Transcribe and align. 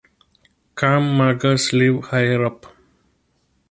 Kham 0.73 1.15
Magars 1.15 1.73
live 1.73 2.03
higher 2.05 2.43
up. 2.43 2.65